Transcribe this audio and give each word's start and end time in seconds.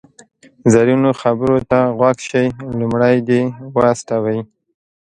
زرینو 0.73 1.11
خبرو 1.21 1.57
ته 1.69 1.79
غوږ 1.97 2.17
شئ، 2.27 2.45
لومړی 2.79 3.17
دې 3.27 3.41
و 3.73 3.75
استوئ. 3.91 4.39